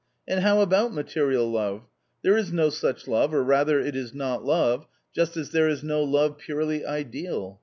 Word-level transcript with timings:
And 0.27 0.39
how 0.39 0.61
about 0.61 0.91
material 0.95 1.47
love? 1.51 1.83
There 2.23 2.35
is 2.35 2.51
no 2.51 2.71
such 2.71 3.07
love, 3.07 3.35
or 3.35 3.43
rather 3.43 3.79
it 3.79 3.95
is 3.95 4.15
not 4.15 4.43
love, 4.43 4.87
just 5.13 5.37
as 5.37 5.51
there 5.51 5.69
is 5.69 5.83
no 5.83 6.01
love 6.01 6.39
purely 6.39 6.83
ideal. 6.83 7.59